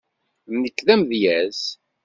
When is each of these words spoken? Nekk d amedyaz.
Nekk 0.61 0.77
d 0.85 0.87
amedyaz. 0.93 1.61